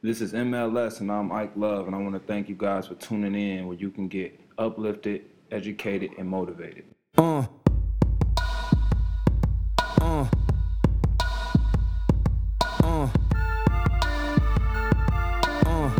This 0.00 0.20
is 0.20 0.32
MLS, 0.32 1.00
and 1.00 1.10
I'm 1.10 1.32
Ike 1.32 1.56
Love, 1.56 1.88
and 1.88 1.96
I 1.96 1.98
want 1.98 2.14
to 2.14 2.20
thank 2.20 2.48
you 2.48 2.54
guys 2.54 2.86
for 2.86 2.94
tuning 2.94 3.34
in 3.34 3.66
where 3.66 3.76
you 3.76 3.90
can 3.90 4.06
get 4.06 4.38
uplifted, 4.56 5.24
educated, 5.50 6.12
and 6.16 6.28
motivated. 6.28 6.84
Uh. 7.16 7.46
Uh. 10.00 10.28
Uh. 12.84 13.10
Uh. 15.66 15.90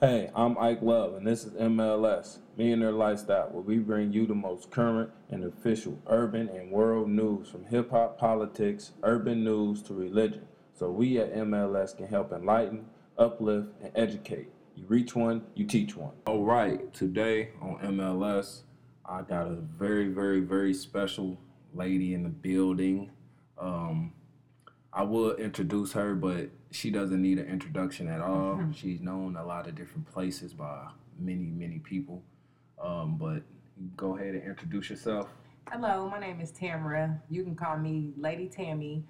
Hey, 0.00 0.28
I'm 0.34 0.58
Ike 0.58 0.82
Love, 0.82 1.14
and 1.14 1.24
this 1.24 1.44
is 1.44 1.52
MLS, 1.52 2.38
me 2.56 2.72
and 2.72 2.80
Millionaire 2.80 2.90
Lifestyle, 2.90 3.48
where 3.52 3.62
we 3.62 3.78
bring 3.78 4.12
you 4.12 4.26
the 4.26 4.34
most 4.34 4.72
current 4.72 5.10
and 5.30 5.44
official 5.44 6.02
urban 6.08 6.48
and 6.48 6.72
world 6.72 7.08
news 7.08 7.48
from 7.48 7.64
hip 7.66 7.92
hop, 7.92 8.18
politics, 8.18 8.90
urban 9.04 9.44
news 9.44 9.82
to 9.82 9.94
religion. 9.94 10.48
So 10.82 10.90
we 10.90 11.16
at 11.18 11.32
MLS 11.32 11.96
can 11.96 12.08
help 12.08 12.32
enlighten, 12.32 12.86
uplift, 13.16 13.68
and 13.80 13.92
educate. 13.94 14.48
You 14.74 14.84
reach 14.88 15.14
one, 15.14 15.44
you 15.54 15.64
teach 15.64 15.94
one. 15.94 16.10
All 16.26 16.42
right, 16.42 16.92
today 16.92 17.50
on 17.60 17.78
MLS, 17.84 18.62
I 19.06 19.22
got 19.22 19.46
a 19.46 19.54
very, 19.78 20.08
very, 20.08 20.40
very 20.40 20.74
special 20.74 21.38
lady 21.72 22.14
in 22.14 22.24
the 22.24 22.28
building. 22.30 23.12
Um, 23.58 24.12
I 24.92 25.04
will 25.04 25.36
introduce 25.36 25.92
her, 25.92 26.16
but 26.16 26.50
she 26.72 26.90
doesn't 26.90 27.22
need 27.22 27.38
an 27.38 27.46
introduction 27.46 28.08
at 28.08 28.20
all. 28.20 28.60
She's 28.74 29.00
known 29.00 29.36
a 29.36 29.46
lot 29.46 29.68
of 29.68 29.76
different 29.76 30.12
places 30.12 30.52
by 30.52 30.88
many, 31.16 31.44
many 31.44 31.78
people. 31.78 32.24
Um, 32.82 33.18
but 33.18 33.44
go 33.96 34.16
ahead 34.16 34.34
and 34.34 34.42
introduce 34.42 34.90
yourself. 34.90 35.28
Hello, 35.70 36.10
my 36.10 36.18
name 36.18 36.40
is 36.40 36.50
Tamara. 36.50 37.22
You 37.30 37.44
can 37.44 37.54
call 37.54 37.78
me 37.78 38.14
Lady 38.18 38.48
Tammy, 38.48 39.04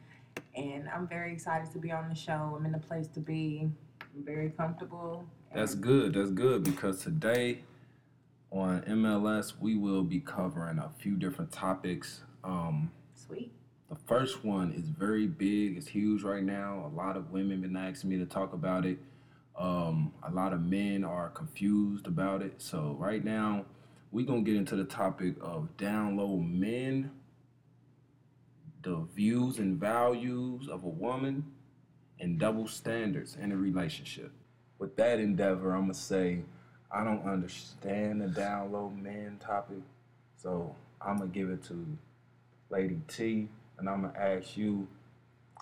and 0.55 0.89
I'm 0.89 1.07
very 1.07 1.33
excited 1.33 1.71
to 1.73 1.79
be 1.79 1.91
on 1.93 2.09
the 2.09 2.15
show. 2.15 2.55
I'm 2.57 2.65
in 2.67 2.73
the 2.73 2.79
place 2.79 3.09
to 3.09 3.21
be. 3.21 3.71
I'm 4.15 4.25
very 4.25 4.51
comfortable. 4.51 5.25
That's 5.55 5.74
good. 5.74 6.15
That's 6.15 6.30
good 6.30 6.65
because 6.65 7.02
today 7.02 7.63
on 8.51 8.83
MLS 8.83 9.55
we 9.61 9.77
will 9.77 10.02
be 10.02 10.21
covering 10.21 10.79
a 10.79 10.91
few 10.99 11.16
different 11.16 11.52
topics. 11.52 12.23
Um, 12.45 12.91
Sweet. 13.15 13.52
the 13.89 13.97
first 14.07 14.45
one 14.45 14.73
is 14.73 14.89
very 14.89 15.27
big. 15.27 15.77
It's 15.77 15.89
huge 15.89 16.23
right 16.23 16.43
now. 16.43 16.91
A 16.93 16.95
lot 16.95 17.17
of 17.17 17.30
women 17.30 17.63
have 17.63 17.63
been 17.63 17.77
asking 17.77 18.11
me 18.11 18.19
to 18.19 18.27
talk 18.27 18.52
about 18.52 18.85
it. 18.85 18.99
Um, 19.59 20.13
a 20.23 20.30
lot 20.30 20.52
of 20.52 20.63
men 20.63 21.05
are 21.05 21.29
confused 21.30 22.07
about 22.07 22.43
it. 22.43 22.55
So 22.61 22.96
right 22.99 23.24
now 23.24 23.65
we're 24.11 24.27
gonna 24.27 24.43
get 24.43 24.57
into 24.57 24.77
the 24.77 24.85
topic 24.85 25.35
of 25.41 25.74
down 25.77 26.17
low 26.17 26.37
men, 26.37 27.11
the 28.83 29.07
views 29.15 29.59
and 29.59 29.79
values 29.79 30.69
of 30.69 30.85
a 30.85 30.88
woman, 30.88 31.45
and 32.21 32.38
double 32.38 32.69
standards 32.69 33.37
in 33.41 33.52
a 33.52 33.57
relationship. 33.57 34.30
With 34.79 34.97
that 34.97 35.19
endeavor, 35.19 35.73
I'm 35.73 35.83
gonna 35.83 35.95
say 35.95 36.43
I 36.91 37.05
don't 37.05 37.24
understand 37.27 38.21
the 38.21 38.29
down 38.29 38.73
low 38.73 38.91
men 38.91 39.39
topic, 39.41 39.83
so 40.37 40.74
I'm 41.01 41.19
gonna 41.19 41.30
give 41.30 41.51
it 41.51 41.65
to 41.65 41.87
Lady 42.71 43.01
T, 43.09 43.49
and 43.79 43.89
I'm 43.89 44.02
gonna 44.02 44.19
ask 44.19 44.57
you, 44.57 44.87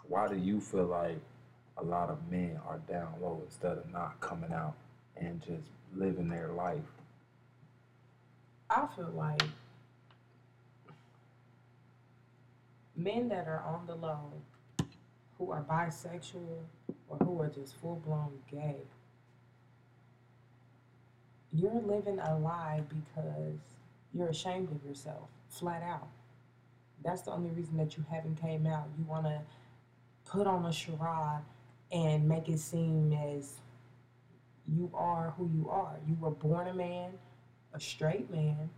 why 0.09 0.29
do 0.29 0.37
you 0.37 0.61
feel 0.61 0.87
like 0.87 1.21
a 1.79 1.84
lot 1.84 2.11
of 2.11 2.19
men 2.31 2.59
are 2.67 2.81
down 2.91 3.15
low 3.23 3.41
instead 3.45 3.79
of 3.79 3.91
not 3.93 4.21
coming 4.21 4.53
out 4.53 4.75
and 5.17 5.41
just 5.41 5.69
living 5.95 6.29
their 6.29 6.49
life? 6.49 6.83
I 8.69 8.87
feel 8.95 9.12
like 9.15 9.43
men 13.01 13.29
that 13.29 13.47
are 13.48 13.62
on 13.67 13.87
the 13.87 13.95
low, 13.95 14.33
who 15.39 15.51
are 15.51 15.62
bisexual 15.62 16.59
or 17.09 17.17
who 17.19 17.41
are 17.41 17.48
just 17.48 17.75
full 17.77 17.97
blown 18.05 18.33
gay, 18.51 18.77
you're 21.53 21.81
living 21.81 22.19
a 22.19 22.39
lie 22.39 22.83
because 22.89 23.59
you're 24.12 24.28
ashamed 24.28 24.71
of 24.71 24.84
yourself, 24.88 25.28
flat 25.49 25.83
out. 25.83 26.09
That's 27.03 27.22
the 27.22 27.33
only 27.33 27.50
reason 27.50 27.77
that 27.78 27.97
you 27.97 28.05
haven't 28.11 28.41
came 28.41 28.66
out. 28.66 28.88
You 28.99 29.05
want 29.05 29.25
to 29.25 29.41
put 30.27 30.47
on 30.47 30.67
a 30.67 30.72
charade 30.72 31.43
and 31.91 32.28
make 32.28 32.49
it 32.49 32.61
seem 32.61 33.12
as 33.12 33.55
you 34.69 34.91
are 34.94 35.34
who 35.37 35.50
you 35.53 35.69
are. 35.71 35.97
You 36.06 36.17
were 36.21 36.31
born 36.31 36.69
a 36.69 36.75
man, 36.75 37.12
a 37.72 37.81
straight 37.81 38.31
man 38.31 38.71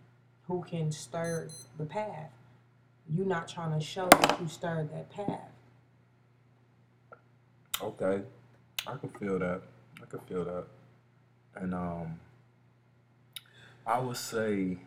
who 0.46 0.62
can 0.62 0.92
stir 0.92 1.48
the 1.76 1.84
path. 1.84 2.30
You 3.14 3.24
not 3.24 3.48
trying 3.48 3.78
to 3.78 3.84
show 3.84 4.08
that 4.08 4.40
you 4.40 4.48
stirred 4.48 4.90
that 4.92 5.10
path. 5.10 5.50
Okay, 7.80 8.22
I 8.86 8.96
can 8.96 9.08
feel 9.10 9.38
that. 9.38 9.62
I 10.00 10.06
can 10.06 10.20
feel 10.20 10.44
that. 10.44 10.64
And 11.56 11.74
um, 11.74 12.20
I 13.86 13.98
would 13.98 14.16
say, 14.16 14.78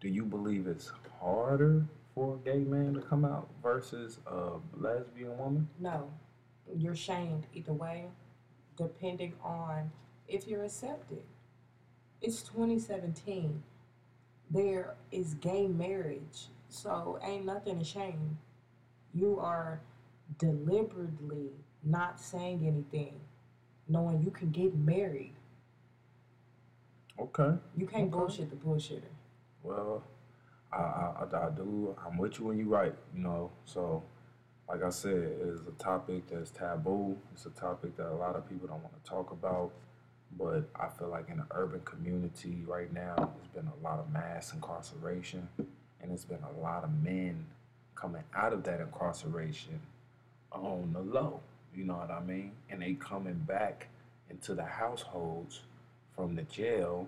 do 0.00 0.08
you 0.08 0.24
believe 0.24 0.66
it's 0.66 0.92
harder 1.20 1.84
for 2.14 2.36
a 2.36 2.38
gay 2.38 2.58
man 2.58 2.94
to 2.94 3.00
come 3.00 3.24
out 3.24 3.48
versus 3.62 4.18
a 4.26 4.52
lesbian 4.76 5.36
woman? 5.36 5.68
No, 5.78 6.10
you're 6.74 6.94
shamed 6.94 7.46
either 7.54 7.72
way, 7.72 8.06
depending 8.76 9.34
on 9.42 9.90
if 10.26 10.46
you're 10.46 10.64
accepted. 10.64 11.22
It's 12.22 12.42
2017. 12.42 13.62
There 14.50 14.94
is 15.12 15.34
gay 15.34 15.66
marriage, 15.66 16.46
so 16.68 17.18
ain't 17.22 17.44
nothing 17.46 17.78
to 17.78 17.84
shame. 17.84 18.38
You 19.14 19.38
are 19.40 19.80
deliberately 20.38 21.50
not 21.82 22.20
saying 22.20 22.66
anything, 22.66 23.14
knowing 23.88 24.22
you 24.22 24.30
can 24.30 24.50
get 24.50 24.74
married. 24.76 25.34
Okay. 27.18 27.56
You 27.76 27.86
can't 27.86 28.04
Okay. 28.04 28.10
bullshit 28.10 28.50
the 28.50 28.56
bullshitter. 28.56 29.10
Well, 29.62 30.02
I, 30.72 30.76
I, 30.76 31.26
I, 31.46 31.50
do. 31.50 31.96
I'm 32.06 32.18
with 32.18 32.38
you 32.38 32.46
when 32.46 32.58
you 32.58 32.66
right. 32.68 32.94
You 33.14 33.22
know, 33.22 33.50
so 33.64 34.02
like 34.68 34.82
I 34.82 34.90
said, 34.90 35.16
it 35.16 35.40
is 35.42 35.60
a 35.66 35.72
topic 35.82 36.28
that's 36.30 36.50
taboo. 36.50 37.16
It's 37.32 37.46
a 37.46 37.50
topic 37.50 37.96
that 37.96 38.08
a 38.10 38.14
lot 38.14 38.36
of 38.36 38.48
people 38.48 38.68
don't 38.68 38.82
want 38.82 39.02
to 39.02 39.10
talk 39.10 39.30
about. 39.32 39.72
But 40.38 40.68
I 40.76 40.88
feel 40.88 41.08
like 41.08 41.30
in 41.30 41.38
the 41.38 41.46
urban 41.52 41.80
community 41.80 42.62
right 42.66 42.92
now, 42.92 43.14
there's 43.16 43.48
been 43.54 43.72
a 43.80 43.84
lot 43.84 43.98
of 43.98 44.12
mass 44.12 44.52
incarceration, 44.52 45.48
and 46.08 46.14
it's 46.14 46.24
been 46.24 46.38
a 46.56 46.60
lot 46.62 46.84
of 46.84 46.90
men 47.04 47.44
coming 47.94 48.22
out 48.34 48.54
of 48.54 48.64
that 48.64 48.80
incarceration 48.80 49.78
on 50.52 50.90
the 50.94 51.00
low. 51.00 51.40
You 51.74 51.84
know 51.84 51.96
what 51.96 52.10
I 52.10 52.20
mean? 52.20 52.52
And 52.70 52.80
they 52.80 52.94
coming 52.94 53.34
back 53.46 53.88
into 54.30 54.54
the 54.54 54.64
households 54.64 55.60
from 56.16 56.34
the 56.34 56.42
jail 56.44 57.06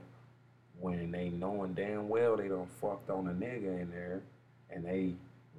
when 0.80 1.10
they 1.10 1.30
knowing 1.30 1.72
damn 1.72 2.08
well 2.10 2.36
they 2.36 2.48
done 2.48 2.66
fucked 2.80 3.08
on 3.08 3.26
a 3.28 3.32
nigga 3.32 3.80
in 3.80 3.90
there 3.90 4.20
and 4.70 4.84
they 4.84 5.14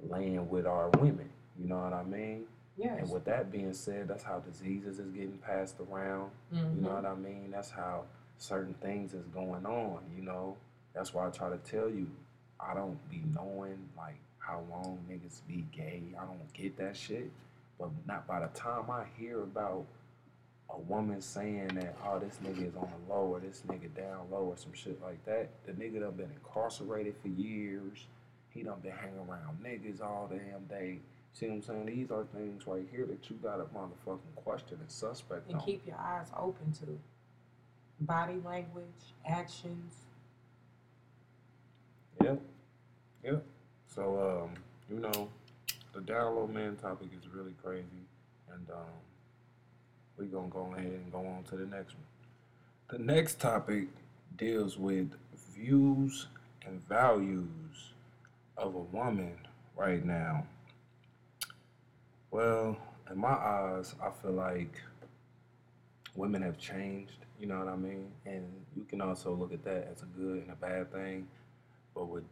laying 0.08 0.48
with 0.48 0.66
our 0.66 0.88
women. 1.00 1.28
You 1.60 1.68
know 1.68 1.78
what 1.78 1.92
I 1.92 2.04
mean? 2.04 2.44
Yes. 2.76 3.00
And 3.00 3.10
with 3.10 3.24
that 3.24 3.50
being 3.50 3.74
said, 3.74 4.06
that's 4.06 4.22
how 4.22 4.38
diseases 4.38 5.00
is 5.00 5.10
getting 5.10 5.38
passed 5.38 5.76
around. 5.80 6.30
You 6.52 6.60
know 6.60 6.66
mm-hmm. 6.68 6.84
what 6.84 7.04
I 7.04 7.14
mean? 7.16 7.50
That's 7.50 7.70
how 7.70 8.04
certain 8.38 8.74
things 8.74 9.14
is 9.14 9.26
going 9.34 9.66
on, 9.66 9.98
you 10.16 10.22
know. 10.22 10.56
That's 10.94 11.12
why 11.12 11.26
I 11.26 11.30
try 11.30 11.50
to 11.50 11.58
tell 11.58 11.88
you, 11.88 12.06
I 12.66 12.74
don't 12.74 12.98
be 13.10 13.22
knowing 13.34 13.78
like 13.96 14.18
how 14.38 14.62
long 14.70 14.98
niggas 15.10 15.40
be 15.46 15.64
gay. 15.72 16.02
I 16.18 16.24
don't 16.24 16.52
get 16.52 16.76
that 16.78 16.96
shit. 16.96 17.30
But 17.78 17.90
not 18.06 18.26
by 18.26 18.40
the 18.40 18.48
time 18.48 18.90
I 18.90 19.04
hear 19.18 19.42
about 19.42 19.84
a 20.70 20.78
woman 20.78 21.20
saying 21.20 21.68
that, 21.74 21.96
oh, 22.06 22.18
this 22.18 22.38
nigga 22.44 22.68
is 22.68 22.76
on 22.76 22.88
the 22.90 23.12
low 23.12 23.26
or 23.26 23.40
this 23.40 23.62
nigga 23.66 23.94
down 23.94 24.26
low 24.30 24.44
or 24.44 24.56
some 24.56 24.72
shit 24.72 25.00
like 25.02 25.24
that, 25.26 25.48
the 25.66 25.72
nigga 25.72 26.00
done 26.00 26.12
been 26.12 26.30
incarcerated 26.30 27.14
for 27.20 27.28
years. 27.28 28.06
He 28.50 28.62
done 28.62 28.80
been 28.80 28.92
hanging 28.92 29.18
around 29.28 29.58
niggas 29.62 30.00
all 30.02 30.30
damn 30.30 30.64
day. 30.68 30.98
See 31.32 31.46
what 31.46 31.54
I'm 31.54 31.62
saying? 31.62 31.86
These 31.86 32.10
are 32.10 32.24
things 32.34 32.66
right 32.66 32.86
here 32.90 33.06
that 33.06 33.28
you 33.30 33.36
gotta 33.42 33.64
motherfucking 33.64 34.34
question 34.36 34.78
and 34.80 34.90
suspect 34.90 35.48
and 35.48 35.58
on. 35.58 35.64
keep 35.64 35.86
your 35.86 35.96
eyes 35.96 36.26
open 36.38 36.72
to 36.72 36.98
body 38.00 38.38
language, 38.44 38.84
actions. 39.26 39.94
Yep. 42.22 42.40
Yep. 43.24 43.44
So, 43.94 44.44
um, 44.44 44.54
you 44.90 45.00
know, 45.00 45.28
the 45.92 46.00
down 46.00 46.36
low 46.36 46.46
man 46.46 46.76
topic 46.76 47.08
is 47.18 47.28
really 47.32 47.54
crazy. 47.62 47.86
And 48.52 48.68
um, 48.70 49.00
we're 50.16 50.26
going 50.26 50.50
to 50.50 50.52
go 50.52 50.74
ahead 50.76 50.86
and 50.86 51.12
go 51.12 51.18
on 51.18 51.44
to 51.50 51.56
the 51.56 51.66
next 51.66 51.94
one. 51.94 52.04
The 52.90 52.98
next 52.98 53.40
topic 53.40 53.88
deals 54.36 54.78
with 54.78 55.10
views 55.54 56.26
and 56.66 56.86
values 56.88 57.92
of 58.56 58.74
a 58.74 58.78
woman 58.78 59.36
right 59.76 60.04
now. 60.04 60.46
Well, 62.30 62.76
in 63.10 63.18
my 63.18 63.28
eyes, 63.28 63.94
I 64.02 64.10
feel 64.10 64.32
like 64.32 64.80
women 66.14 66.42
have 66.42 66.58
changed, 66.58 67.24
you 67.40 67.46
know 67.46 67.58
what 67.58 67.68
I 67.68 67.76
mean? 67.76 68.10
And 68.26 68.44
you 68.76 68.84
can 68.84 69.00
also 69.00 69.34
look 69.34 69.52
at 69.52 69.64
that 69.64 69.88
as 69.92 70.02
a 70.02 70.06
good 70.06 70.42
and 70.42 70.50
a 70.50 70.56
bad 70.56 70.92
thing. 70.92 71.26
But 71.94 72.08
with 72.08 72.24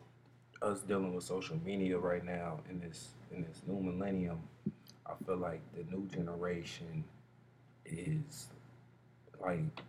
us 0.63 0.81
dealing 0.81 1.15
with 1.15 1.25
social 1.25 1.59
media 1.65 1.99
right 1.99 2.25
now 2.25 2.61
in 2.69 2.81
this 2.81 3.11
in 3.33 3.43
this 3.43 3.63
new 3.67 3.81
millennium, 3.81 4.41
I 5.07 5.13
feel 5.25 5.37
like 5.37 5.61
the 5.75 5.85
new 5.95 6.07
generation 6.09 7.05
is 7.87 8.49
like 9.41 9.83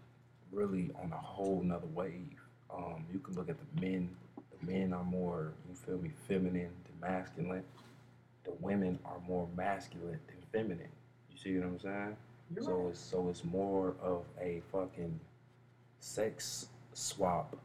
really 0.52 0.92
on 1.02 1.12
a 1.12 1.18
whole 1.18 1.62
nother 1.64 1.88
wave. 1.94 2.40
Um, 2.74 3.06
you 3.12 3.20
can 3.20 3.36
look 3.36 3.50
at 3.50 3.58
the 3.60 3.82
men. 3.82 4.10
The 4.36 4.72
men 4.72 4.94
are 4.94 5.04
more, 5.04 5.54
you 5.68 5.76
feel 5.76 5.98
me, 5.98 6.12
feminine 6.28 6.72
than 6.86 7.00
masculine. 7.10 7.64
The 8.44 8.52
women 8.60 9.00
are 9.06 9.20
more 9.28 9.48
masculine 9.56 10.20
than 10.28 10.38
feminine. 10.52 10.90
You 11.32 11.38
see 11.38 11.58
what 11.58 11.68
I'm 11.68 11.80
saying? 11.80 12.18
You're 12.54 12.64
so 12.64 12.72
right. 12.74 12.90
it's 12.90 13.00
so 13.00 13.30
it's 13.30 13.44
more 13.44 13.96
of 14.02 14.24
a 14.40 14.62
fucking 14.72 15.20
sex 16.00 16.68
swap, 16.94 17.56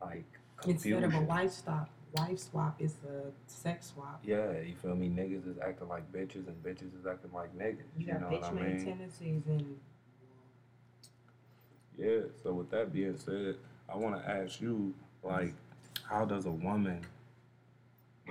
like. 0.00 0.24
Instead 0.66 1.04
of 1.04 1.14
a 1.14 1.20
wife 1.20 1.52
swap, 1.52 1.88
wife 2.14 2.38
swap 2.38 2.80
is 2.80 2.94
a 3.08 3.30
sex 3.46 3.92
swap. 3.94 4.20
Yeah, 4.24 4.52
you 4.60 4.74
feel 4.80 4.94
me? 4.94 5.08
Niggas 5.08 5.48
is 5.48 5.58
acting 5.64 5.88
like 5.88 6.10
bitches 6.12 6.46
and 6.48 6.62
bitches 6.62 6.98
is 6.98 7.06
acting 7.10 7.32
like 7.32 7.56
niggas. 7.56 7.78
You 7.96 8.06
You, 8.06 8.12
got 8.12 8.20
know 8.22 8.26
bitch 8.28 8.40
what 8.42 8.50
I 8.52 8.52
mean? 8.52 8.84
tendencies 8.84 9.42
and 9.46 9.76
Yeah. 11.98 12.20
So 12.42 12.52
with 12.52 12.70
that 12.70 12.92
being 12.92 13.16
said, 13.18 13.56
I 13.92 13.96
want 13.96 14.22
to 14.22 14.28
ask 14.30 14.60
you, 14.60 14.94
like, 15.22 15.54
how 16.04 16.24
does 16.24 16.46
a 16.46 16.50
woman 16.50 17.00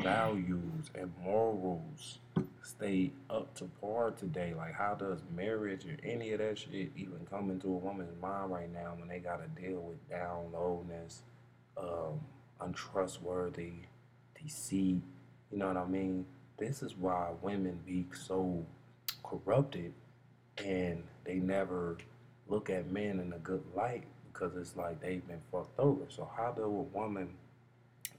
values 0.01 0.89
and 0.95 1.11
morals 1.23 2.19
stay 2.63 3.11
up 3.29 3.53
to 3.55 3.65
par 3.81 4.11
today? 4.11 4.53
Like, 4.55 4.73
how 4.73 4.95
does 4.95 5.19
marriage 5.35 5.85
or 5.85 5.97
any 6.03 6.31
of 6.33 6.39
that 6.39 6.57
shit 6.57 6.91
even 6.95 7.25
come 7.29 7.49
into 7.51 7.67
a 7.67 7.71
woman's 7.77 8.19
mind 8.21 8.51
right 8.51 8.71
now 8.71 8.93
when 8.97 9.07
they 9.07 9.19
got 9.19 9.41
to 9.43 9.61
deal 9.61 9.79
with 9.81 10.09
down 10.09 10.51
lowness, 10.53 11.21
um, 11.77 12.19
untrustworthy, 12.59 13.73
deceit? 14.41 15.01
You 15.51 15.57
know 15.57 15.67
what 15.67 15.77
I 15.77 15.85
mean? 15.85 16.25
This 16.57 16.83
is 16.83 16.95
why 16.95 17.29
women 17.41 17.79
be 17.85 18.05
so 18.13 18.65
corrupted 19.23 19.93
and 20.63 21.03
they 21.23 21.35
never 21.35 21.97
look 22.47 22.69
at 22.69 22.91
men 22.91 23.19
in 23.19 23.33
a 23.33 23.39
good 23.39 23.63
light 23.75 24.03
because 24.31 24.55
it's 24.55 24.75
like 24.75 25.01
they've 25.01 25.25
been 25.27 25.41
fucked 25.51 25.79
over. 25.79 26.03
So 26.09 26.29
how 26.37 26.51
do 26.51 26.63
a 26.63 26.67
woman 26.67 27.29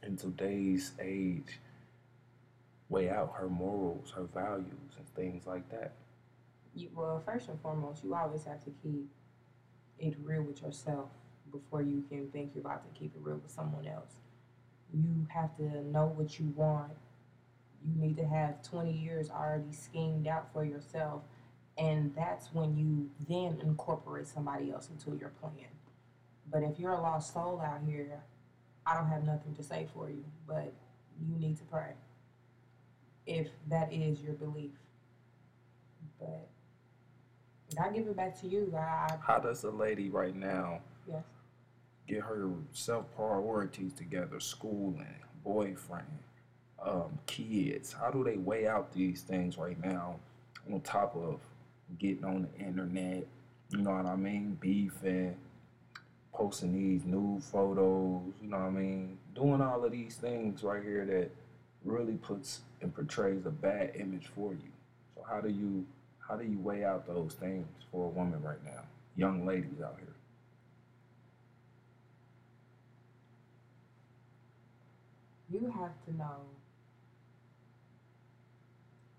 in 0.02 0.16
today's 0.16 0.92
age 1.00 1.60
weigh 2.88 3.10
out 3.10 3.32
her 3.36 3.48
morals, 3.48 4.12
her 4.16 4.24
values, 4.34 4.96
and 4.96 5.08
things 5.14 5.46
like 5.46 5.68
that? 5.70 5.92
you, 6.74 6.88
well, 6.94 7.22
first 7.24 7.48
and 7.48 7.60
foremost, 7.60 8.04
you 8.04 8.14
always 8.14 8.44
have 8.44 8.62
to 8.64 8.70
keep 8.82 9.08
it 9.98 10.16
real 10.22 10.42
with 10.42 10.62
yourself 10.62 11.10
before 11.52 11.82
you 11.82 12.04
can 12.08 12.28
think 12.30 12.52
you're 12.54 12.64
about 12.64 12.82
to 12.82 12.98
keep 12.98 13.14
it 13.14 13.20
real 13.22 13.36
with 13.36 13.50
someone 13.50 13.86
else. 13.86 14.14
You 14.92 15.26
have 15.28 15.56
to 15.56 15.84
know 15.86 16.12
what 16.16 16.38
you 16.38 16.52
want. 16.56 16.92
You 17.84 18.00
need 18.00 18.16
to 18.16 18.26
have 18.26 18.62
20 18.62 18.92
years 18.92 19.30
already 19.30 19.72
schemed 19.72 20.26
out 20.26 20.52
for 20.52 20.64
yourself. 20.64 21.22
And 21.78 22.14
that's 22.14 22.52
when 22.52 22.76
you 22.76 23.10
then 23.28 23.58
incorporate 23.62 24.28
somebody 24.28 24.70
else 24.70 24.88
into 24.90 25.18
your 25.18 25.30
plan. 25.40 25.68
But 26.50 26.62
if 26.62 26.78
you're 26.78 26.92
a 26.92 27.00
lost 27.00 27.32
soul 27.32 27.62
out 27.64 27.80
here, 27.86 28.20
I 28.86 28.94
don't 28.94 29.08
have 29.08 29.24
nothing 29.24 29.54
to 29.54 29.62
say 29.62 29.86
for 29.94 30.10
you, 30.10 30.24
but 30.46 30.72
you 31.26 31.38
need 31.38 31.56
to 31.58 31.64
pray 31.64 31.92
if 33.26 33.48
that 33.68 33.92
is 33.92 34.20
your 34.20 34.34
belief. 34.34 34.72
But 36.18 36.48
I 37.80 37.90
give 37.90 38.06
it 38.06 38.16
back 38.16 38.38
to 38.40 38.48
you. 38.48 38.72
I, 38.76 38.80
I 38.80 39.18
How 39.24 39.38
does 39.38 39.64
a 39.64 39.70
lady 39.70 40.10
right 40.10 40.34
now 40.34 40.80
yes. 41.08 41.22
Get 42.06 42.20
her 42.20 42.50
self 42.72 43.06
priorities 43.16 43.92
together, 43.92 44.40
schooling, 44.40 45.16
boyfriend, 45.44 46.06
um, 46.84 47.18
kids? 47.26 47.92
How 47.92 48.10
do 48.10 48.24
they 48.24 48.36
weigh 48.36 48.66
out 48.66 48.92
these 48.92 49.22
things 49.22 49.58
right 49.58 49.82
now 49.82 50.16
on 50.72 50.80
top 50.80 51.16
of 51.16 51.40
getting 51.98 52.24
on 52.24 52.48
the 52.52 52.64
internet? 52.64 53.26
You 53.70 53.78
know 53.78 53.92
what 53.92 54.06
I 54.06 54.16
mean? 54.16 54.58
Beefing, 54.60 55.36
posting 56.32 56.72
these 56.72 57.04
nude 57.04 57.42
photos, 57.42 58.22
you 58.42 58.48
know 58.48 58.58
what 58.58 58.66
I 58.66 58.70
mean? 58.70 59.18
Doing 59.34 59.60
all 59.60 59.84
of 59.84 59.92
these 59.92 60.16
things 60.16 60.62
right 60.62 60.82
here 60.82 61.04
that 61.06 61.30
really 61.84 62.14
puts 62.14 62.60
and 62.80 62.94
portrays 62.94 63.46
a 63.46 63.50
bad 63.50 63.92
image 63.96 64.28
for 64.34 64.52
you. 64.52 64.70
So 65.14 65.24
how 65.28 65.40
do 65.40 65.48
you 65.48 65.86
how 66.18 66.36
do 66.36 66.44
you 66.44 66.58
weigh 66.58 66.84
out 66.84 67.06
those 67.06 67.34
things 67.34 67.66
for 67.90 68.06
a 68.06 68.08
woman 68.08 68.42
right 68.42 68.64
now? 68.64 68.82
Young 69.16 69.44
ladies 69.44 69.80
out 69.84 69.96
here. 69.98 70.14
You 75.62 75.70
have 75.70 75.92
to 76.06 76.16
know 76.16 76.40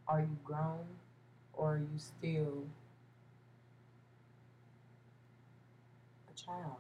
are 0.10 0.20
you 0.20 0.38
grown 0.44 0.84
or 1.54 1.76
are 1.76 1.78
you 1.78 1.98
still 1.98 2.66
a 6.30 6.38
child? 6.38 6.76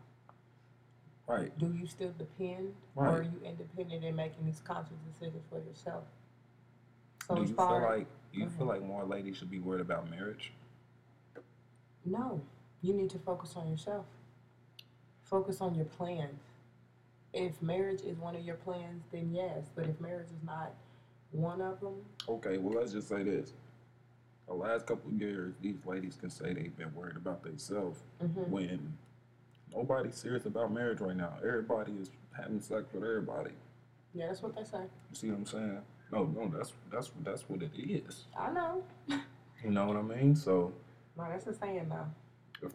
Right. 1.27 1.57
Do 1.57 1.73
you 1.79 1.87
still 1.87 2.13
depend 2.17 2.73
or 2.97 3.07
are 3.07 3.23
you 3.23 3.39
independent 3.45 4.03
in 4.03 4.17
making 4.17 4.45
these 4.45 4.61
conscious 4.65 4.97
decisions 5.13 5.43
for 5.49 5.59
yourself? 5.59 6.03
So 7.25 7.35
do 7.35 7.41
you 7.43 7.55
feel 7.55 7.81
like 7.81 8.07
you 8.33 8.45
mhm. 8.45 8.57
feel 8.57 8.67
like 8.67 8.83
more 8.83 9.05
ladies 9.05 9.37
should 9.37 9.49
be 9.49 9.59
worried 9.59 9.79
about 9.79 10.09
marriage? 10.09 10.51
no, 12.05 12.41
you 12.81 12.93
need 12.93 13.09
to 13.11 13.19
focus 13.19 13.53
on 13.55 13.69
yourself. 13.69 14.05
Focus 15.23 15.61
on 15.61 15.73
your 15.73 15.85
plans. 15.85 16.41
If 17.33 17.61
marriage 17.61 18.01
is 18.01 18.17
one 18.17 18.35
of 18.35 18.43
your 18.43 18.55
plans, 18.55 19.03
then 19.11 19.31
yes. 19.33 19.65
But 19.75 19.87
if 19.87 19.99
marriage 19.99 20.27
is 20.27 20.43
not 20.45 20.73
one 21.31 21.61
of 21.61 21.79
them, 21.79 21.95
Okay, 22.29 22.57
well 22.57 22.79
let's 22.79 22.91
just 22.93 23.09
say 23.09 23.23
this. 23.23 23.53
The 24.47 24.53
last 24.53 24.85
couple 24.85 25.09
of 25.09 25.19
years, 25.19 25.55
these 25.61 25.77
ladies 25.85 26.15
can 26.19 26.29
say 26.29 26.53
they've 26.53 26.75
been 26.77 26.93
worried 26.93 27.15
about 27.15 27.43
themselves 27.43 27.99
mhm, 28.21 28.47
when 28.49 28.97
nobody's 29.73 30.15
serious 30.15 30.45
about 30.45 30.71
marriage 30.71 30.99
right 30.99 31.15
now. 31.15 31.33
Everybody 31.43 31.93
is 31.93 32.11
having 32.37 32.59
sex 32.59 32.85
with 32.93 33.03
everybody. 33.03 33.51
yeah, 34.13 34.27
that's 34.27 34.41
what 34.43 34.55
they 34.55 34.63
say. 34.63 34.81
You 35.09 35.15
see 35.15 35.27
what 35.29 35.37
I'm 35.39 35.45
saying? 35.45 35.79
No, 36.11 36.25
no, 36.25 36.47
that's 36.55 36.73
that's 36.91 37.09
that's 37.23 37.49
what 37.49 37.63
it 37.63 37.71
is. 37.75 38.25
I 38.37 38.51
know. 38.51 38.83
You 39.07 39.71
know 39.71 39.87
what 39.87 39.95
I 39.97 40.01
mean? 40.01 40.35
So 40.35 40.71
No, 41.17 41.23
that's 41.29 41.45
the 41.45 41.53
saying 41.53 41.89
though. 41.89 42.05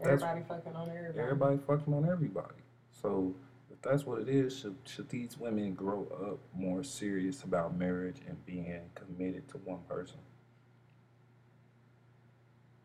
Everybody 0.02 0.43
fucking 0.49 0.75
on 0.75 0.88
everybody. 0.90 1.19
everybody 1.20 1.58
fucking 1.66 1.94
on 1.94 2.08
everybody. 2.10 2.55
So 2.90 3.32
that's 3.82 4.04
what 4.04 4.20
it 4.20 4.28
is, 4.28 4.58
should 4.58 4.76
should 4.84 5.08
these 5.08 5.38
women 5.38 5.75
grow 5.75 6.06
up 6.30 6.38
more 6.54 6.82
serious 6.82 7.42
about 7.42 7.76
marriage 7.76 8.16
and 8.26 8.44
being 8.44 8.80
committed 8.94 9.48
to 9.48 9.58
one 9.58 9.80
person? 9.88 10.19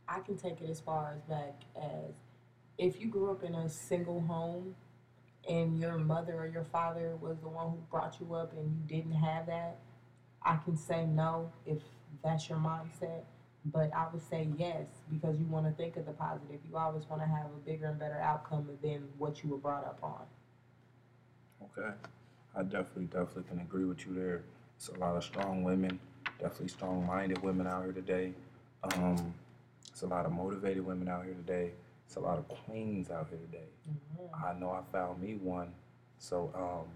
I 0.07 0.19
can 0.19 0.37
take 0.37 0.61
it 0.61 0.69
as 0.69 0.79
far 0.79 1.15
as 1.15 1.21
back 1.23 1.61
as 1.75 2.13
if 2.77 2.99
you 3.01 3.07
grew 3.07 3.31
up 3.31 3.43
in 3.43 3.55
a 3.55 3.69
single 3.69 4.21
home 4.21 4.75
and 5.49 5.79
your 5.79 5.97
mother 5.97 6.35
or 6.35 6.47
your 6.47 6.65
father 6.65 7.15
was 7.19 7.37
the 7.39 7.49
one 7.49 7.71
who 7.71 7.77
brought 7.91 8.17
you 8.19 8.33
up 8.35 8.53
and 8.53 8.65
you 8.65 8.97
didn't 8.97 9.13
have 9.13 9.45
that, 9.47 9.77
I 10.43 10.57
can 10.57 10.77
say 10.77 11.05
no 11.05 11.51
if 11.65 11.79
that's 12.23 12.49
your 12.49 12.57
mindset. 12.57 13.23
But 13.65 13.93
I 13.93 14.07
would 14.11 14.21
say 14.29 14.49
yes 14.57 14.87
because 15.09 15.39
you 15.39 15.45
want 15.45 15.65
to 15.65 15.71
think 15.71 15.95
of 15.95 16.05
the 16.05 16.11
positive. 16.11 16.59
You 16.69 16.75
always 16.77 17.05
want 17.05 17.21
to 17.21 17.27
have 17.27 17.45
a 17.45 17.65
bigger 17.65 17.87
and 17.87 17.97
better 17.97 18.19
outcome 18.19 18.67
than 18.81 19.07
what 19.17 19.41
you 19.41 19.49
were 19.49 19.57
brought 19.57 19.85
up 19.85 19.99
on. 20.03 20.25
Okay. 21.63 21.89
I 22.55 22.63
definitely, 22.63 23.05
definitely 23.05 23.43
can 23.49 23.59
agree 23.61 23.85
with 23.85 24.05
you 24.05 24.13
there. 24.13 24.43
It's 24.77 24.89
a 24.89 24.97
lot 24.99 25.15
of 25.15 25.23
strong 25.23 25.63
women, 25.63 25.99
definitely 26.39 26.67
strong 26.67 27.05
minded 27.05 27.41
women 27.41 27.67
out 27.67 27.83
here 27.83 27.93
today. 27.93 28.33
Um, 28.95 29.33
it's 29.89 30.01
a 30.01 30.07
lot 30.07 30.25
of 30.25 30.31
motivated 30.31 30.85
women 30.85 31.07
out 31.07 31.25
here 31.25 31.33
today. 31.33 31.71
It's 32.05 32.15
a 32.15 32.19
lot 32.19 32.37
of 32.37 32.47
queens 32.47 33.09
out 33.09 33.27
here 33.29 33.39
today. 33.39 33.67
Mhm. 33.89 34.43
I 34.45 34.53
know 34.59 34.71
I 34.71 34.81
found 34.91 35.21
me 35.21 35.35
one. 35.35 35.73
So, 36.17 36.51
um, 36.55 36.87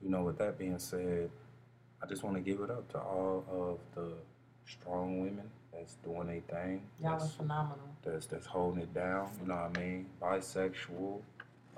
you 0.00 0.08
know, 0.08 0.22
with 0.22 0.38
that 0.38 0.58
being 0.58 0.78
said, 0.78 1.30
I 2.02 2.06
just 2.06 2.22
want 2.22 2.36
to 2.36 2.42
give 2.42 2.60
it 2.60 2.70
up 2.70 2.88
to 2.92 2.98
all 3.00 3.44
of 3.50 3.78
the 3.94 4.12
strong 4.66 5.20
women 5.20 5.50
that's 5.72 5.94
doing 5.96 6.26
their 6.28 6.40
thing. 6.42 6.86
Y'all 7.00 7.14
are 7.14 7.20
phenomenal. 7.20 7.78
that's 8.02 8.26
that's 8.26 8.46
holding 8.46 8.82
it 8.82 8.94
down. 8.94 9.30
You 9.40 9.48
know 9.48 9.56
what 9.56 9.76
I 9.76 9.80
mean? 9.80 10.06
Bisexual, 10.22 11.20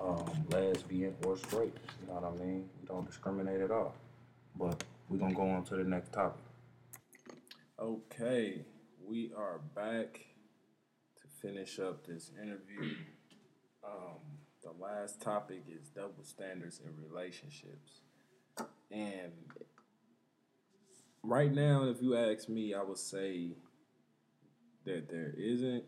um, 0.01 0.31
lesbian, 0.51 1.15
or 1.25 1.37
straight. 1.37 1.75
You 2.01 2.09
know 2.09 2.15
what 2.15 2.25
I 2.25 2.45
mean? 2.45 2.69
We 2.81 2.87
don't 2.87 3.07
discriminate 3.07 3.61
at 3.61 3.71
all. 3.71 3.95
But 4.57 4.83
we're 5.09 5.19
gonna 5.19 5.35
go 5.35 5.49
on 5.49 5.65
to 5.65 5.77
the 5.77 5.85
next 5.85 6.13
topic. 6.13 6.41
Okay, 7.79 8.65
we 9.07 9.33
are 9.37 9.61
back 9.75 10.21
to 11.17 11.29
finish 11.41 11.79
up 11.79 12.07
this 12.07 12.31
interview. 12.43 12.97
Um, 13.85 14.19
the 14.63 14.73
last 14.83 15.21
topic 15.21 15.63
is 15.69 15.89
double 15.89 16.25
standards 16.25 16.81
in 16.85 16.93
relationships, 17.09 18.01
and 18.91 19.33
right 21.23 21.53
now, 21.53 21.85
if 21.85 22.03
you 22.03 22.17
ask 22.17 22.49
me, 22.49 22.75
I 22.75 22.83
would 22.83 22.99
say 22.99 23.53
that 24.85 25.09
there 25.09 25.35
isn't 25.37 25.85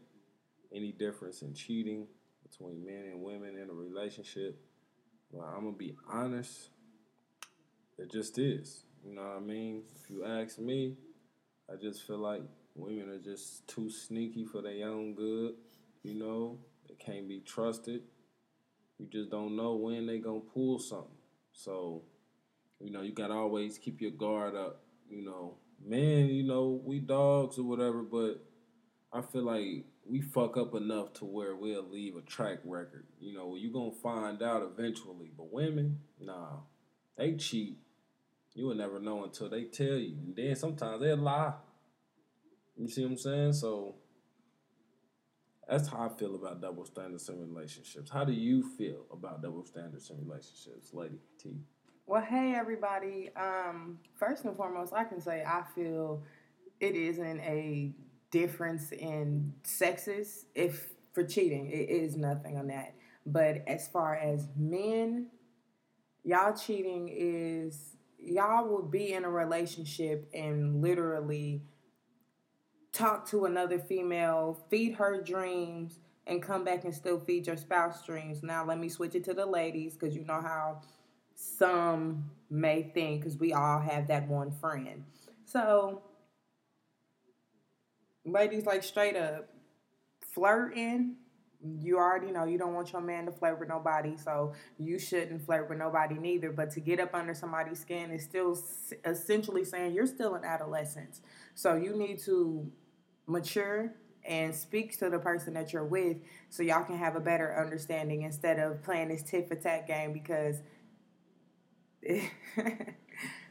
any 0.73 0.93
difference 0.93 1.43
in 1.43 1.55
cheating 1.55 2.07
between 2.50 2.85
men 2.85 3.04
and 3.12 3.23
women 3.23 3.57
in 3.57 3.71
a 3.71 3.73
relationship. 3.73 4.59
Well, 5.30 5.47
I'm 5.47 5.64
gonna 5.64 5.76
be 5.76 5.97
honest, 6.11 6.71
it 7.99 8.11
just 8.11 8.38
is. 8.38 8.85
You 9.04 9.14
know 9.14 9.23
what 9.23 9.37
I 9.37 9.40
mean? 9.40 9.83
If 10.02 10.11
you 10.11 10.25
ask 10.25 10.59
me, 10.59 10.97
I 11.71 11.76
just 11.76 12.07
feel 12.07 12.19
like 12.19 12.42
women 12.75 13.09
are 13.09 13.19
just 13.19 13.66
too 13.69 13.90
sneaky 13.90 14.45
for 14.45 14.62
their 14.62 14.88
own 14.88 15.14
good. 15.14 15.54
You 16.02 16.14
know, 16.14 16.59
they 16.88 16.95
can't 16.95 17.28
be 17.28 17.40
trusted. 17.40 18.02
You 18.99 19.07
just 19.07 19.30
don't 19.30 19.57
know 19.57 19.76
when 19.76 20.07
they 20.07 20.19
gonna 20.19 20.40
pull 20.40 20.78
something. 20.78 21.09
So, 21.52 22.02
you 22.80 22.90
know, 22.90 23.02
you 23.02 23.12
gotta 23.12 23.35
always 23.35 23.78
keep 23.78 24.00
your 24.00 24.11
guard 24.11 24.54
up. 24.54 24.83
You 25.09 25.25
know, 25.25 25.57
men, 25.85 26.28
you 26.28 26.42
know, 26.42 26.80
we 26.85 26.99
dogs 26.99 27.59
or 27.59 27.64
whatever, 27.64 28.02
but 28.02 28.45
I 29.12 29.23
feel 29.23 29.43
like 29.43 29.85
we 30.07 30.21
fuck 30.21 30.57
up 30.57 30.75
enough 30.75 31.12
to 31.14 31.25
where 31.25 31.57
we'll 31.57 31.88
leave 31.88 32.17
a 32.17 32.23
track 32.23 32.59
record. 32.64 33.07
You 33.21 33.35
know, 33.35 33.57
you 33.57 33.73
gonna 33.73 33.90
find 33.90 34.43
out 34.43 34.62
eventually. 34.62 35.33
But 35.37 35.52
women, 35.52 35.99
nah, 36.21 36.59
they 37.17 37.35
cheat. 37.35 37.79
You 38.55 38.67
will 38.67 38.75
never 38.75 39.00
know 39.00 39.25
until 39.25 39.49
they 39.49 39.64
tell 39.64 39.87
you. 39.87 40.17
And 40.26 40.37
then 40.37 40.55
sometimes 40.55 41.00
they 41.00 41.12
lie. 41.14 41.55
You 42.76 42.88
see 42.88 43.02
what 43.02 43.12
I'm 43.12 43.19
saying? 43.19 43.52
So 43.55 43.97
that's 45.69 45.88
how 45.88 46.11
I 46.11 46.19
feel 46.19 46.35
about 46.35 46.61
double 46.61 46.85
standards 46.85 47.29
in 47.29 47.40
relationships. 47.40 48.11
How 48.11 48.25
do 48.25 48.33
you 48.33 48.62
feel 48.76 49.07
about 49.12 49.43
double 49.43 49.64
standards 49.64 50.11
in 50.11 50.19
relationships, 50.26 50.93
Lady 50.93 51.19
T? 51.38 51.50
Well, 52.07 52.23
hey 52.23 52.55
everybody. 52.55 53.31
Um, 53.37 53.99
first 54.17 54.45
and 54.45 54.57
foremost, 54.57 54.93
I 54.93 55.05
can 55.05 55.21
say 55.21 55.45
I 55.47 55.62
feel 55.75 56.25
it 56.81 56.97
isn't 56.97 57.40
a 57.40 57.93
difference 58.30 58.92
in 58.92 59.52
sexes 59.62 60.46
if 60.54 60.90
for 61.12 61.25
cheating. 61.25 61.66
It 61.70 61.90
is 61.90 62.16
nothing 62.16 62.56
on 62.56 62.68
that. 62.68 62.94
But 63.26 63.62
as 63.66 63.88
far 63.88 64.16
as 64.16 64.46
men, 64.56 65.28
y'all 66.25 66.56
cheating 66.56 67.08
is 67.12 67.96
y'all 68.18 68.68
will 68.68 68.82
be 68.82 69.12
in 69.12 69.25
a 69.25 69.30
relationship 69.30 70.28
and 70.34 70.82
literally 70.82 71.62
talk 72.92 73.26
to 73.28 73.44
another 73.44 73.78
female, 73.78 74.64
feed 74.68 74.94
her 74.94 75.22
dreams, 75.22 75.99
and 76.26 76.42
come 76.42 76.64
back 76.64 76.84
and 76.84 76.94
still 76.94 77.18
feed 77.18 77.46
your 77.46 77.56
spouse 77.56 78.04
dreams. 78.04 78.42
Now, 78.42 78.64
let 78.64 78.78
me 78.78 78.88
switch 78.88 79.14
it 79.14 79.25
to 79.25 79.34
the 79.34 79.46
ladies 79.46 79.94
because 79.94 80.14
you 80.14 80.25
know 80.25 80.40
how 80.40 80.82
some 81.34 82.30
may 82.50 82.90
think, 82.94 83.20
because 83.20 83.38
we 83.38 83.52
all 83.52 83.80
have 83.80 84.08
that 84.08 84.28
one 84.28 84.50
friend. 84.50 85.04
So, 85.44 86.02
ladies, 88.25 88.67
like 88.67 88.83
straight 88.83 89.17
up 89.17 89.50
flirting. 90.21 91.17
You 91.62 91.99
already 91.99 92.33
know 92.33 92.45
you 92.45 92.57
don't 92.57 92.73
want 92.73 92.93
your 92.93 93.03
man 93.03 93.27
to 93.27 93.33
flirt 93.33 93.61
with 93.61 93.69
nobody, 93.69 94.17
so 94.17 94.55
you 94.79 94.99
shouldn't 94.99 95.45
flirt 95.45 95.69
with 95.69 95.79
nobody 95.79 96.15
neither. 96.15 96.53
But 96.53 96.71
to 96.73 96.81
get 96.81 97.00
up 97.00 97.15
under 97.15 97.35
somebody's 97.35 97.81
skin 97.81 98.11
is 98.11 98.25
still 98.25 98.59
essentially 99.05 99.65
saying 99.65 99.93
you're 99.93 100.07
still 100.07 100.35
an 100.35 100.45
adolescence. 100.45 101.21
So 101.55 101.75
you 101.75 101.95
need 101.95 102.19
to 102.21 102.71
mature 103.27 103.93
and 104.25 104.55
speak 104.55 104.99
to 104.99 105.09
the 105.11 105.19
person 105.19 105.55
that 105.55 105.73
you're 105.73 105.85
with 105.85 106.19
so 106.49 106.62
y'all 106.62 106.85
can 106.85 106.97
have 106.97 107.17
a 107.17 107.21
better 107.21 107.57
understanding 107.59 108.23
instead 108.23 108.59
of 108.59 108.83
playing 108.83 109.09
this 109.09 109.23
tit 109.23 109.49
for 109.49 109.55
tat 109.55 109.87
game 109.87 110.12
because 110.12 110.62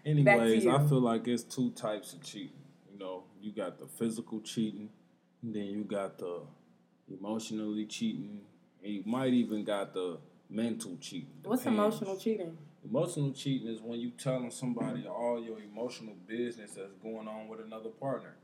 anyways 0.05 0.67
i 0.67 0.87
feel 0.87 1.01
like 1.01 1.27
it's 1.27 1.43
two 1.43 1.71
types 1.71 2.13
of 2.13 2.21
cheating 2.23 2.51
you 2.91 2.99
know 2.99 3.23
you 3.41 3.51
got 3.51 3.79
the 3.79 3.87
physical 3.87 4.41
cheating 4.41 4.89
and 5.41 5.55
then 5.55 5.65
you 5.65 5.83
got 5.83 6.17
the 6.17 6.41
emotionally 7.11 7.85
cheating 7.85 8.41
and 8.83 8.93
you 8.93 9.03
might 9.05 9.33
even 9.33 9.63
got 9.63 9.93
the 9.93 10.17
mental 10.49 10.97
cheating 10.99 11.29
what's 11.43 11.65
emotional 11.65 12.17
cheating 12.17 12.57
emotional 12.83 13.31
cheating 13.33 13.67
is 13.67 13.81
when 13.81 13.99
you 13.99 14.09
telling 14.11 14.49
somebody 14.49 15.05
all 15.07 15.43
your 15.43 15.59
emotional 15.59 16.15
business 16.27 16.75
that's 16.75 16.93
going 17.03 17.27
on 17.27 17.47
with 17.47 17.59
another 17.59 17.89
partner 17.89 18.35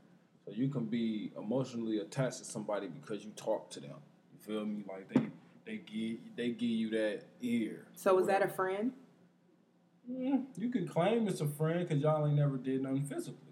so 0.46 0.52
you 0.52 0.68
can 0.68 0.84
be 0.84 1.32
emotionally 1.36 1.98
attached 1.98 2.38
to 2.38 2.44
somebody 2.44 2.86
because 2.86 3.24
you 3.24 3.32
talk 3.34 3.68
to 3.70 3.80
them. 3.80 3.96
You 4.32 4.38
feel 4.38 4.64
me? 4.64 4.84
Like 4.88 5.08
they 5.12 5.26
they 5.64 5.78
give 5.78 6.18
they 6.36 6.50
give 6.50 6.70
you 6.70 6.90
that 6.90 7.22
ear. 7.42 7.88
So 7.94 8.18
is 8.20 8.28
that 8.28 8.42
a 8.42 8.48
friend? 8.48 8.92
Mm, 10.08 10.44
you 10.56 10.68
can 10.68 10.86
claim 10.86 11.26
it's 11.26 11.40
a 11.40 11.48
friend 11.48 11.80
because 11.80 12.00
y'all 12.00 12.24
ain't 12.26 12.36
never 12.36 12.56
did 12.56 12.80
nothing 12.80 13.04
physically. 13.04 13.45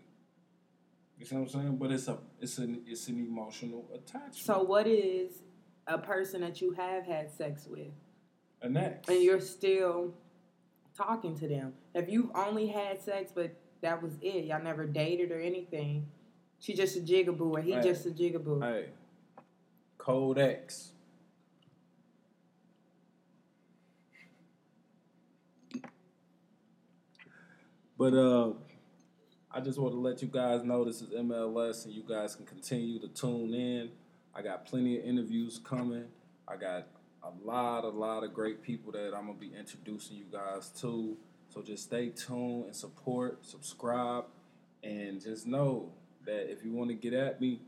You 1.18 1.26
see 1.26 1.36
what 1.36 1.42
I'm 1.42 1.48
saying? 1.48 1.76
But 1.76 1.92
it's 1.92 2.08
a 2.08 2.18
it's 2.40 2.58
an 2.58 2.82
it's 2.86 3.08
an 3.08 3.18
emotional 3.18 3.88
attachment. 3.94 4.36
So 4.36 4.62
what 4.62 4.86
is 4.86 5.42
a 5.86 5.98
person 5.98 6.40
that 6.40 6.60
you 6.60 6.72
have 6.72 7.04
had 7.04 7.30
sex 7.30 7.66
with? 7.66 7.92
An 8.62 8.76
ex. 8.76 9.08
And 9.08 9.22
you're 9.22 9.40
still 9.40 10.14
talking 10.96 11.36
to 11.38 11.48
them. 11.48 11.74
If 11.94 12.08
you've 12.08 12.30
only 12.34 12.66
had 12.66 13.02
sex 13.02 13.32
but 13.34 13.54
that 13.80 14.02
was 14.02 14.12
it, 14.22 14.46
y'all 14.46 14.62
never 14.62 14.86
dated 14.86 15.30
or 15.30 15.38
anything, 15.38 16.06
she 16.58 16.74
just 16.74 16.96
a 16.96 17.00
jigaboo, 17.00 17.58
or 17.58 17.60
he 17.60 17.72
hey, 17.72 17.82
just 17.82 18.06
a 18.06 18.10
jigaboo. 18.10 18.62
Hey, 18.62 18.88
Code 19.98 20.38
X. 20.38 20.92
But 27.96 28.14
uh, 28.14 28.52
I 29.56 29.60
just 29.60 29.78
want 29.78 29.94
to 29.94 30.00
let 30.00 30.20
you 30.20 30.26
guys 30.26 30.64
know 30.64 30.84
this 30.84 31.00
is 31.00 31.10
MLS, 31.10 31.84
and 31.84 31.94
you 31.94 32.02
guys 32.02 32.34
can 32.34 32.44
continue 32.44 32.98
to 32.98 33.06
tune 33.06 33.54
in. 33.54 33.90
I 34.34 34.42
got 34.42 34.66
plenty 34.66 34.98
of 34.98 35.04
interviews 35.04 35.60
coming. 35.62 36.06
I 36.48 36.56
got 36.56 36.88
a 37.22 37.30
lot, 37.46 37.84
a 37.84 37.88
lot 37.88 38.24
of 38.24 38.34
great 38.34 38.64
people 38.64 38.90
that 38.90 39.14
I'm 39.14 39.28
gonna 39.28 39.38
be 39.38 39.52
introducing 39.56 40.16
you 40.16 40.24
guys 40.32 40.70
to. 40.80 41.16
So 41.50 41.62
just 41.62 41.84
stay 41.84 42.08
tuned 42.08 42.64
and 42.64 42.74
support, 42.74 43.46
subscribe, 43.46 44.24
and 44.82 45.22
just 45.22 45.46
know 45.46 45.92
that 46.26 46.50
if 46.50 46.64
you 46.64 46.72
want 46.72 46.90
to 46.90 46.96
get 46.96 47.12
at 47.12 47.40
me, 47.40 47.60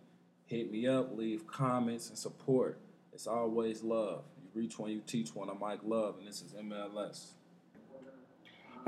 hit 0.46 0.72
me 0.72 0.88
up, 0.88 1.16
leave 1.16 1.46
comments 1.46 2.08
and 2.08 2.18
support. 2.18 2.80
It's 3.12 3.28
always 3.28 3.84
love. 3.84 4.24
You 4.42 4.60
reach 4.60 4.76
one, 4.76 4.90
you 4.90 5.02
teach 5.06 5.36
one. 5.36 5.48
I'm 5.48 5.62
Ike 5.62 5.84
Love, 5.84 6.16
and 6.18 6.26
this 6.26 6.42
is 6.42 6.52
MLS. 6.52 7.26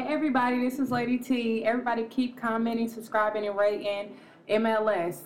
Hey 0.00 0.14
everybody, 0.14 0.60
this 0.60 0.78
is 0.78 0.92
Lady 0.92 1.18
T. 1.18 1.64
Everybody 1.64 2.04
keep 2.04 2.40
commenting, 2.40 2.88
subscribing, 2.88 3.48
and 3.48 3.58
rating 3.58 4.14
MLS. 4.48 5.22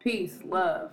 Peace, 0.00 0.38
love. 0.44 0.92